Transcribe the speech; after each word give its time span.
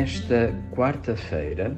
nesta 0.00 0.54
quarta-feira 0.74 1.76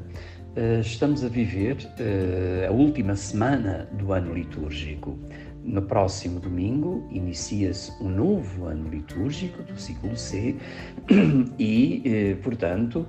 eh, 0.54 0.78
estamos 0.78 1.24
a 1.24 1.28
viver 1.28 1.76
eh, 1.98 2.66
a 2.68 2.70
última 2.70 3.16
semana 3.16 3.88
do 3.94 4.12
ano 4.12 4.32
litúrgico. 4.32 5.18
No 5.64 5.82
próximo 5.82 6.38
domingo 6.38 7.04
inicia-se 7.10 7.90
um 8.00 8.08
novo 8.08 8.66
ano 8.66 8.88
litúrgico 8.88 9.60
do 9.64 9.76
ciclo 9.76 10.16
C 10.16 10.54
e, 11.58 12.02
eh, 12.04 12.34
portanto, 12.44 13.08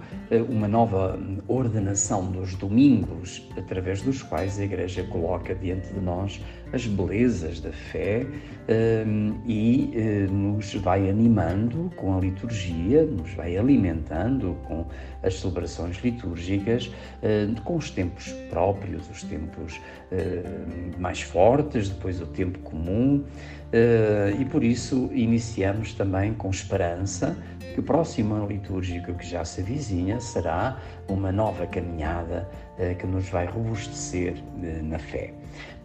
uma 0.49 0.67
nova 0.67 1.19
ordenação 1.47 2.31
dos 2.31 2.55
domingos, 2.55 3.47
através 3.55 4.01
dos 4.01 4.23
quais 4.23 4.59
a 4.59 4.63
Igreja 4.63 5.03
coloca 5.03 5.53
diante 5.53 5.93
de 5.93 5.99
nós 5.99 6.41
as 6.73 6.87
belezas 6.87 7.59
da 7.59 7.71
fé 7.71 8.25
e 9.45 10.27
nos 10.29 10.73
vai 10.75 11.09
animando 11.09 11.91
com 11.95 12.17
a 12.17 12.19
liturgia, 12.19 13.05
nos 13.05 13.31
vai 13.33 13.55
alimentando 13.55 14.57
com 14.63 14.85
as 15.21 15.39
celebrações 15.39 15.97
litúrgicas, 16.03 16.91
com 17.63 17.75
os 17.75 17.91
tempos 17.91 18.31
próprios, 18.49 19.07
os 19.09 19.23
tempos 19.23 19.79
mais 20.97 21.21
fortes, 21.21 21.89
depois 21.89 22.19
o 22.19 22.25
tempo 22.25 22.57
comum, 22.59 23.23
e 24.39 24.45
por 24.45 24.63
isso 24.63 25.09
iniciamos 25.13 25.93
também 25.93 26.33
com 26.33 26.49
esperança 26.49 27.37
que 27.73 27.79
o 27.79 27.83
próximo 27.83 28.35
ano 28.35 28.47
litúrgico 28.47 29.13
que 29.13 29.27
já 29.27 29.43
se 29.43 29.61
avizinha 29.61 30.19
será 30.19 30.79
uma 31.07 31.31
nova 31.31 31.65
caminhada 31.65 32.47
que 32.99 33.05
nos 33.05 33.29
vai 33.29 33.45
robustecer 33.45 34.35
na 34.81 34.97
fé. 34.97 35.33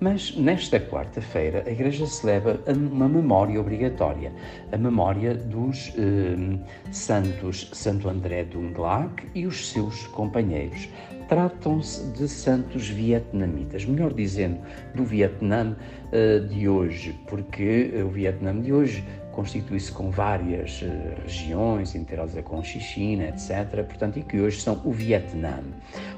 Mas 0.00 0.34
nesta 0.36 0.78
quarta-feira 0.78 1.64
a 1.66 1.70
Igreja 1.70 2.06
celebra 2.06 2.60
uma 2.72 3.08
memória 3.08 3.60
obrigatória, 3.60 4.32
a 4.70 4.76
memória 4.76 5.34
dos 5.34 5.92
eh, 5.98 6.58
santos 6.92 7.68
Santo 7.72 8.08
André 8.08 8.44
Dunglac 8.44 9.26
e 9.34 9.44
os 9.44 9.70
seus 9.70 10.06
companheiros. 10.08 10.88
Tratam-se 11.28 12.10
de 12.12 12.28
santos 12.28 12.88
vietnamitas, 12.88 13.84
melhor 13.84 14.14
dizendo, 14.14 14.60
do 14.94 15.04
Vietnã 15.04 15.76
eh, 16.12 16.38
de 16.38 16.68
hoje, 16.68 17.18
porque 17.26 17.92
o 18.02 18.08
Vietnã 18.08 18.58
de 18.58 18.72
hoje 18.72 19.04
constitui-se 19.38 19.92
com 19.92 20.10
várias 20.10 20.82
uh, 20.82 20.86
regiões, 21.22 21.94
inteiradas 21.94 22.44
com 22.44 22.60
China, 22.64 23.28
etc., 23.28 23.84
portanto, 23.84 24.18
e 24.18 24.22
que 24.22 24.40
hoje 24.40 24.60
são 24.60 24.82
o 24.84 24.90
Vietnã. 24.90 25.60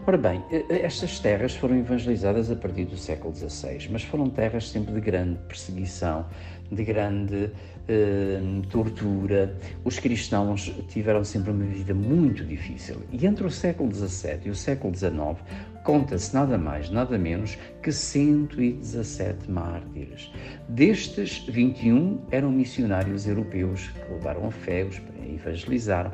Ora 0.07 0.17
bem, 0.17 0.43
estas 0.71 1.21
terras 1.21 1.55
foram 1.55 1.77
evangelizadas 1.77 2.51
a 2.51 2.57
partir 2.57 2.87
do 2.87 2.97
século 2.97 3.35
XVI, 3.35 3.91
mas 3.91 4.03
foram 4.05 4.31
terras 4.31 4.71
sempre 4.71 4.95
de 4.95 5.03
grande 5.03 5.39
perseguição, 5.47 6.25
de 6.71 6.85
grande 6.85 7.51
eh, 7.89 8.41
tortura. 8.71 9.57
Os 9.85 9.99
cristãos 9.99 10.73
tiveram 10.89 11.25
sempre 11.25 11.51
uma 11.51 11.65
vida 11.65 11.93
muito 11.93 12.45
difícil. 12.45 13.03
E 13.11 13.27
entre 13.27 13.47
o 13.47 13.51
século 13.51 13.93
XVII 13.93 14.41
e 14.45 14.51
o 14.51 14.55
século 14.55 14.95
XIX, 14.95 15.39
conta-se 15.85 16.33
nada 16.35 16.57
mais, 16.57 16.91
nada 16.91 17.19
menos 17.19 17.59
que 17.83 17.91
117 17.91 19.51
mártires. 19.51 20.31
Destes, 20.69 21.45
21 21.49 22.21
eram 22.31 22.51
missionários 22.51 23.27
europeus 23.27 23.89
que 23.89 24.13
levaram 24.13 24.47
a 24.47 24.51
fé, 24.51 24.85
os 24.85 25.01
evangelizaram 25.35 26.13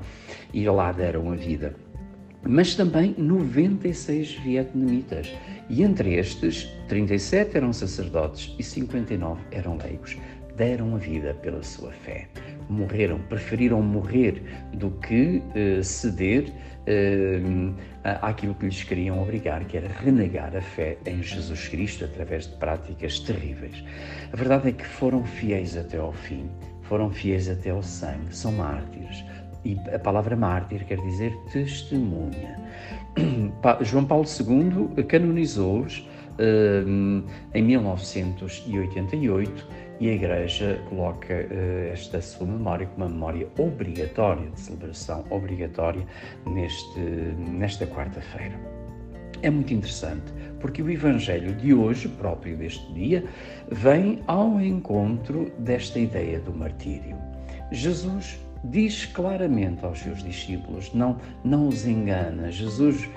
e 0.52 0.68
lá 0.68 0.92
deram 0.92 1.30
a 1.32 1.36
vida. 1.36 1.74
Mas 2.48 2.76
também 2.76 3.14
96 3.18 4.34
vietnamitas. 4.34 5.32
E 5.68 5.82
entre 5.82 6.14
estes, 6.14 6.64
37 6.88 7.56
eram 7.56 7.72
sacerdotes 7.72 8.54
e 8.56 8.62
59 8.62 9.42
eram 9.50 9.76
leigos 9.76 10.16
deram 10.56 10.94
a 10.94 10.98
vida 10.98 11.34
pela 11.34 11.62
sua 11.62 11.92
fé. 11.92 12.26
Morreram, 12.68 13.20
preferiram 13.28 13.80
morrer 13.82 14.42
do 14.72 14.90
que 14.90 15.40
uh, 15.54 15.84
ceder 15.84 16.52
uh, 16.86 17.74
àquilo 18.22 18.54
que 18.54 18.64
lhes 18.66 18.82
queriam 18.82 19.22
obrigar, 19.22 19.64
que 19.66 19.76
era 19.76 19.88
renegar 19.88 20.56
a 20.56 20.60
fé 20.60 20.98
em 21.06 21.22
Jesus 21.22 21.68
Cristo 21.68 22.06
através 22.06 22.48
de 22.48 22.56
práticas 22.56 23.20
terríveis. 23.20 23.84
A 24.32 24.36
verdade 24.36 24.70
é 24.70 24.72
que 24.72 24.86
foram 24.86 25.22
fiéis 25.24 25.76
até 25.76 25.98
ao 25.98 26.12
fim, 26.12 26.50
foram 26.82 27.08
fiéis 27.10 27.48
até 27.48 27.70
ao 27.70 27.82
sangue, 27.82 28.34
são 28.34 28.50
mártires. 28.52 29.24
E 29.64 29.76
a 29.92 29.98
palavra 29.98 30.36
mártir 30.36 30.84
quer 30.86 30.98
dizer 30.98 31.36
testemunha. 31.52 32.56
João 33.82 34.04
Paulo 34.04 34.24
II 34.24 35.02
canonizou-os 35.04 36.06
uh, 36.38 37.24
em 37.52 37.62
1988 37.62 39.85
e 40.00 40.10
a 40.10 40.12
Igreja 40.12 40.80
coloca 40.88 41.34
uh, 41.34 41.92
esta 41.92 42.20
sua 42.20 42.46
memória 42.46 42.86
como 42.86 43.06
uma 43.06 43.12
memória 43.12 43.48
obrigatória, 43.58 44.50
de 44.50 44.60
celebração 44.60 45.24
obrigatória, 45.30 46.06
neste, 46.46 47.00
nesta 47.00 47.86
quarta-feira. 47.86 48.58
É 49.42 49.50
muito 49.50 49.72
interessante, 49.72 50.32
porque 50.60 50.82
o 50.82 50.90
Evangelho 50.90 51.54
de 51.54 51.74
hoje, 51.74 52.08
próprio 52.08 52.56
deste 52.56 52.92
dia, 52.92 53.24
vem 53.70 54.22
ao 54.26 54.60
encontro 54.60 55.52
desta 55.58 55.98
ideia 55.98 56.40
do 56.40 56.52
martírio. 56.52 57.16
Jesus 57.70 58.40
diz 58.64 59.06
claramente 59.06 59.84
aos 59.84 60.00
seus 60.00 60.22
discípulos, 60.22 60.92
não, 60.94 61.18
não 61.44 61.68
os 61.68 61.86
engana. 61.86 62.50
Jesus 62.50 63.08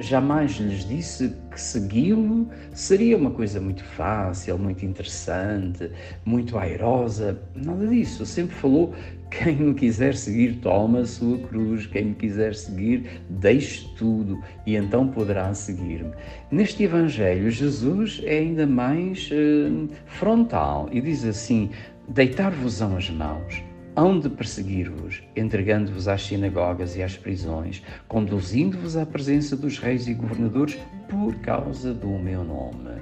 jamais 0.00 0.52
lhes 0.52 0.84
disse 0.86 1.34
que 1.50 1.60
segui-lo 1.60 2.48
seria 2.72 3.16
uma 3.16 3.30
coisa 3.30 3.60
muito 3.60 3.84
fácil, 3.84 4.58
muito 4.58 4.84
interessante, 4.84 5.90
muito 6.24 6.58
airosa. 6.58 7.40
Nada 7.54 7.86
disso. 7.86 8.24
Sempre 8.26 8.54
falou: 8.56 8.94
quem 9.30 9.56
me 9.56 9.74
quiser 9.74 10.14
seguir, 10.14 10.56
toma 10.56 11.00
a 11.00 11.06
sua 11.06 11.38
cruz. 11.38 11.86
Quem 11.86 12.06
me 12.06 12.14
quiser 12.14 12.54
seguir, 12.54 13.22
deixe 13.28 13.88
tudo 13.96 14.42
e 14.66 14.76
então 14.76 15.08
poderá 15.08 15.52
seguir-me. 15.54 16.12
Neste 16.50 16.84
Evangelho, 16.84 17.50
Jesus 17.50 18.20
é 18.24 18.38
ainda 18.38 18.66
mais 18.66 19.30
uh, 19.30 19.88
frontal 20.06 20.88
e 20.92 21.00
diz 21.00 21.24
assim: 21.24 21.70
Deitar-vos-ão 22.08 22.96
as 22.96 23.10
mãos 23.10 23.67
hão 23.98 24.20
de 24.20 24.28
perseguir-vos, 24.28 25.24
entregando-vos 25.34 26.06
às 26.06 26.22
sinagogas 26.22 26.94
e 26.94 27.02
às 27.02 27.16
prisões, 27.16 27.82
conduzindo-vos 28.06 28.96
à 28.96 29.04
presença 29.04 29.56
dos 29.56 29.80
reis 29.80 30.06
e 30.06 30.14
governadores 30.14 30.78
por 31.08 31.34
causa 31.40 31.92
do 31.92 32.06
meu 32.06 32.44
nome. 32.44 33.00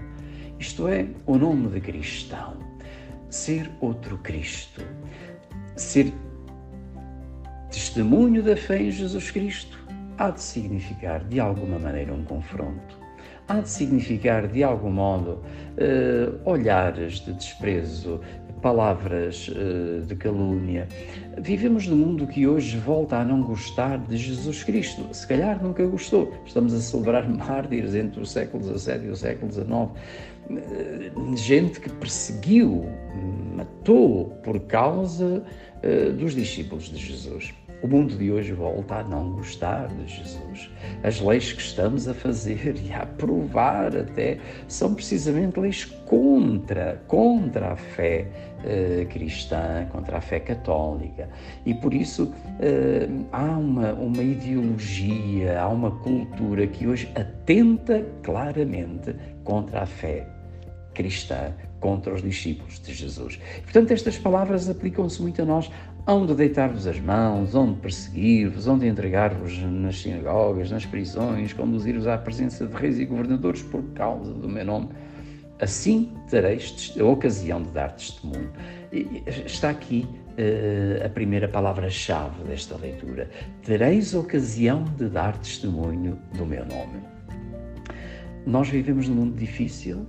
Isto 0.58 0.88
é, 0.88 1.06
o 1.26 1.36
nome 1.36 1.68
de 1.68 1.82
cristão. 1.82 2.56
Ser 3.28 3.70
outro 3.78 4.16
Cristo. 4.18 4.80
Ser 5.76 6.14
testemunho 7.70 8.42
da 8.42 8.56
fé 8.56 8.80
em 8.80 8.90
Jesus 8.90 9.30
Cristo 9.30 9.78
há 10.16 10.30
de 10.30 10.40
significar, 10.40 11.22
de 11.24 11.38
alguma 11.38 11.78
maneira, 11.78 12.14
um 12.14 12.24
confronto. 12.24 13.05
Há 13.48 13.60
de 13.60 13.68
significar, 13.68 14.48
de 14.48 14.64
algum 14.64 14.90
modo, 14.90 15.40
uh, 15.78 16.50
olhares 16.50 17.20
de 17.20 17.32
desprezo, 17.32 18.20
palavras 18.60 19.48
uh, 19.48 20.04
de 20.04 20.16
calúnia. 20.16 20.88
Vivemos 21.38 21.86
num 21.86 21.96
mundo 21.96 22.26
que 22.26 22.44
hoje 22.44 22.76
volta 22.78 23.18
a 23.18 23.24
não 23.24 23.42
gostar 23.42 23.98
de 23.98 24.16
Jesus 24.16 24.64
Cristo. 24.64 25.06
Se 25.12 25.24
calhar 25.28 25.62
nunca 25.62 25.86
gostou. 25.86 26.34
Estamos 26.44 26.74
a 26.74 26.80
celebrar 26.80 27.28
mártires 27.30 27.94
entre 27.94 28.20
o 28.20 28.26
século 28.26 28.64
XVII 28.64 29.04
e 29.04 29.10
o 29.10 29.16
século 29.16 29.52
XIX. 29.52 29.68
Uh, 29.70 31.36
gente 31.36 31.80
que 31.80 31.88
perseguiu, 31.88 32.84
matou 33.54 34.30
por 34.42 34.58
causa 34.60 35.44
dos 36.18 36.34
discípulos 36.34 36.86
de 36.90 36.96
Jesus. 36.96 37.54
O 37.82 37.86
mundo 37.86 38.16
de 38.16 38.30
hoje 38.30 38.52
volta 38.52 38.96
a 38.96 39.04
não 39.04 39.32
gostar 39.32 39.88
de 39.88 40.06
Jesus. 40.06 40.70
As 41.02 41.20
leis 41.20 41.52
que 41.52 41.60
estamos 41.60 42.08
a 42.08 42.14
fazer 42.14 42.74
e 42.82 42.92
a 42.92 43.02
aprovar 43.02 43.94
até 43.94 44.38
são 44.66 44.94
precisamente 44.94 45.60
leis 45.60 45.84
contra, 45.84 47.02
contra 47.06 47.72
a 47.72 47.76
fé 47.76 48.26
eh, 48.64 49.06
cristã, 49.10 49.86
contra 49.92 50.16
a 50.16 50.20
fé 50.22 50.40
católica. 50.40 51.28
E 51.66 51.74
por 51.74 51.92
isso 51.92 52.32
eh, 52.60 53.08
há 53.30 53.44
uma, 53.44 53.92
uma 53.92 54.22
ideologia, 54.22 55.60
há 55.60 55.68
uma 55.68 55.90
cultura 55.90 56.66
que 56.66 56.86
hoje 56.86 57.10
atenta 57.14 58.06
claramente 58.22 59.14
contra 59.44 59.82
a 59.82 59.86
fé 59.86 60.26
cristã, 60.94 61.52
contra 61.78 62.14
os 62.14 62.22
discípulos 62.22 62.80
de 62.80 62.94
Jesus. 62.94 63.38
Portanto, 63.64 63.90
estas 63.90 64.16
palavras 64.16 64.70
aplicam-se 64.70 65.20
muito 65.20 65.42
a 65.42 65.44
nós 65.44 65.70
onde 66.06 66.34
deitar-vos 66.34 66.86
as 66.86 67.00
mãos, 67.00 67.54
onde 67.54 67.80
perseguir-vos, 67.80 68.68
onde 68.68 68.86
entregar-vos 68.86 69.58
nas 69.58 70.00
sinagogas, 70.00 70.70
nas 70.70 70.86
prisões, 70.86 71.52
conduzir-vos 71.52 72.06
à 72.06 72.16
presença 72.16 72.66
de 72.66 72.74
reis 72.74 72.98
e 72.98 73.04
governadores 73.04 73.62
por 73.62 73.82
causa 73.94 74.32
do 74.32 74.48
meu 74.48 74.64
nome. 74.64 74.88
Assim 75.60 76.12
tereis 76.30 76.94
a 77.00 77.04
ocasião 77.04 77.62
de 77.62 77.70
dar 77.70 77.92
testemunho. 77.92 78.50
Está 79.46 79.70
aqui 79.70 80.06
uh, 80.38 81.06
a 81.06 81.08
primeira 81.08 81.48
palavra-chave 81.48 82.44
desta 82.44 82.76
leitura. 82.76 83.28
Tereis 83.64 84.14
ocasião 84.14 84.84
de 84.96 85.08
dar 85.08 85.36
testemunho 85.38 86.18
do 86.36 86.46
meu 86.46 86.64
nome. 86.66 87.02
Nós 88.46 88.68
vivemos 88.68 89.08
num 89.08 89.16
mundo 89.16 89.36
difícil. 89.36 90.06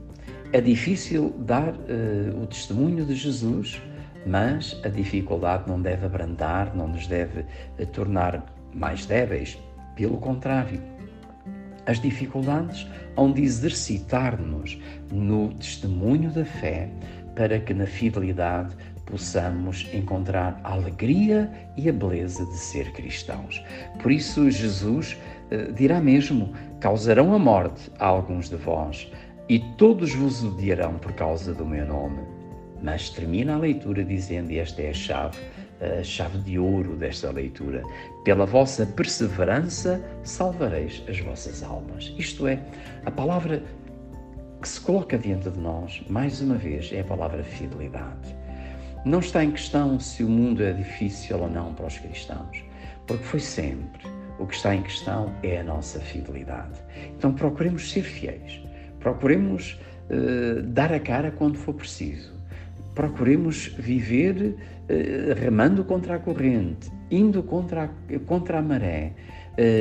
É 0.54 0.62
difícil 0.62 1.34
dar 1.40 1.74
uh, 1.74 2.44
o 2.44 2.46
testemunho 2.46 3.06
de 3.06 3.16
Jesus 3.16 3.82
mas 4.25 4.80
a 4.84 4.90
dificuldade 4.90 5.64
não 5.68 5.81
deve 5.81 6.06
abrandar, 6.06 6.75
não 6.75 6.88
nos 6.88 7.08
deve 7.08 7.46
eh, 7.78 7.86
tornar 7.86 8.44
mais 8.74 9.06
débeis. 9.06 9.58
Pelo 9.96 10.18
contrário, 10.18 10.81
as 11.86 12.00
dificuldades 12.00 12.88
hão 13.16 13.31
de 13.31 13.42
exercitar-nos 13.42 14.78
no 15.12 15.54
testemunho 15.54 16.30
da 16.31 16.46
fé 16.46 16.90
para 17.36 17.60
que 17.60 17.74
na 17.74 17.86
fidelidade 17.86 18.75
possamos 19.06 19.88
encontrar 19.94 20.60
a 20.63 20.74
alegria 20.74 21.50
e 21.78 21.90
a 21.90 21.94
beleza 21.94 22.46
de 22.46 22.58
ser 22.58 22.92
cristãos. 22.92 23.63
Por 24.02 24.12
isso, 24.12 24.52
Jesus 24.52 25.18
eh, 25.50 25.72
dirá 25.72 26.02
mesmo: 26.02 26.54
causarão 26.80 27.34
a 27.34 27.40
morte 27.40 27.90
a 27.98 28.06
alguns 28.06 28.50
de 28.50 28.58
vós, 28.58 29.10
e 29.50 29.60
todos 29.78 30.13
vos 30.13 30.44
odiarão 30.44 30.96
por 30.96 31.13
causa 31.13 31.54
do 31.54 31.66
meu 31.66 31.86
nome. 31.86 32.37
Mas 32.81 33.09
termina 33.09 33.56
a 33.56 33.57
leitura 33.57 34.03
dizendo, 34.03 34.51
esta 34.51 34.81
é 34.81 34.89
a 34.89 34.94
chave, 34.94 35.38
a 35.81 36.03
chave 36.03 36.38
de 36.39 36.59
ouro 36.59 36.95
desta 36.95 37.31
leitura: 37.31 37.83
pela 38.24 38.45
vossa 38.45 38.85
perseverança 38.85 40.01
salvareis 40.24 41.03
as 41.07 41.19
vossas 41.19 41.63
almas. 41.63 42.13
Isto 42.18 42.47
é, 42.47 42.59
a 43.06 43.12
palavra 43.12 43.63
que 44.62 44.68
se 44.68 44.81
coloca 44.81 45.18
diante 45.18 45.50
de 45.50 45.59
nós, 45.59 46.03
mais 46.09 46.41
uma 46.41 46.56
vez, 46.56 46.91
é 46.91 47.01
a 47.01 47.03
palavra 47.03 47.44
fidelidade. 47.44 48.35
Não 49.06 49.19
está 49.19 49.44
em 49.44 49.51
questão 49.51 50.00
se 50.00 50.24
o 50.24 50.29
mundo 50.29 50.63
é 50.63 50.74
difícil 50.74 51.39
ou 51.39 51.50
não 51.50 51.74
para 51.74 51.85
os 51.85 51.97
cristãos, 51.97 52.63
porque 53.06 53.24
foi 53.24 53.39
sempre. 53.39 54.01
O 54.39 54.45
que 54.45 54.56
está 54.56 54.75
em 54.75 54.83
questão 54.83 55.33
é 55.41 55.59
a 55.59 55.63
nossa 55.63 56.00
fidelidade. 56.00 56.79
Então 57.18 57.33
procuremos 57.33 57.89
ser 57.91 58.03
fiéis, 58.03 58.62
procuremos 59.00 59.79
uh, 60.09 60.62
dar 60.63 60.91
a 60.91 61.00
cara 61.00 61.31
quando 61.31 61.57
for 61.57 61.74
preciso, 61.74 62.37
procuremos 62.98 63.68
viver 63.78 64.56
uh, 64.90 65.40
remando 65.40 65.84
contra 65.84 66.16
a 66.16 66.20
corrente, 66.20 66.90
indo 67.12 67.44
contra 67.44 67.84
a, 67.84 68.20
contra 68.26 68.58
a 68.58 68.62
maré, 68.62 69.14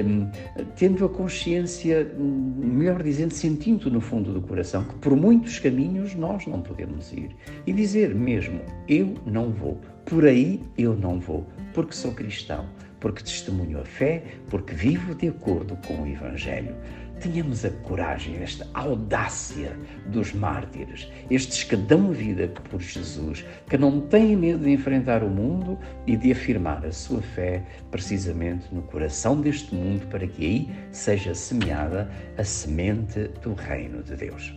um, 0.04 0.30
tendo 0.76 1.02
a 1.02 1.08
consciência, 1.08 2.12
melhor 2.18 3.02
dizendo, 3.02 3.32
sentindo 3.32 3.90
no 3.90 4.02
fundo 4.02 4.34
do 4.34 4.42
coração 4.42 4.84
que 4.84 4.94
por 4.96 5.16
muitos 5.16 5.58
caminhos 5.58 6.14
nós 6.14 6.46
não 6.46 6.60
podemos 6.60 7.10
ir. 7.10 7.34
E 7.66 7.72
dizer 7.72 8.14
mesmo: 8.14 8.60
Eu 8.86 9.14
não 9.24 9.50
vou, 9.50 9.80
por 10.04 10.26
aí 10.26 10.62
eu 10.76 10.94
não 10.94 11.18
vou, 11.18 11.46
porque 11.72 11.94
sou 11.94 12.12
cristão, 12.12 12.66
porque 13.00 13.22
testemunho 13.22 13.80
a 13.80 13.84
fé, 13.86 14.24
porque 14.50 14.74
vivo 14.74 15.14
de 15.14 15.28
acordo 15.28 15.78
com 15.86 16.02
o 16.02 16.06
Evangelho. 16.06 16.74
Tenhamos 17.20 17.64
a 17.64 17.70
coragem, 17.70 18.36
esta 18.36 18.66
audácia 18.74 19.76
dos 20.06 20.32
mártires, 20.32 21.10
estes 21.30 21.64
que 21.64 21.74
dão 21.74 22.12
vida 22.12 22.48
por 22.70 22.80
Jesus, 22.80 23.44
que 23.68 23.78
não 23.78 24.00
têm 24.00 24.36
medo 24.36 24.64
de 24.64 24.70
enfrentar 24.70 25.24
o 25.24 25.30
mundo 25.30 25.78
e 26.06 26.16
de 26.16 26.30
afirmar 26.32 26.84
a 26.84 26.92
sua 26.92 27.22
fé 27.22 27.62
precisamente 27.90 28.66
no 28.72 28.82
coração 28.82 29.40
deste 29.40 29.74
mundo, 29.74 30.06
para 30.08 30.26
que 30.26 30.44
aí 30.44 30.70
seja 30.92 31.34
semeada 31.34 32.10
a 32.36 32.44
semente 32.44 33.28
do 33.42 33.54
reino 33.54 34.02
de 34.02 34.14
Deus. 34.14 34.54